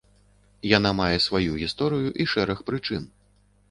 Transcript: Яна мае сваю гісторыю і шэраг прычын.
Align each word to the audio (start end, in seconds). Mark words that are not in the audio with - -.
Яна 0.77 0.93
мае 1.01 1.17
сваю 1.27 1.51
гісторыю 1.67 2.09
і 2.23 2.31
шэраг 2.35 2.59
прычын. 2.73 3.03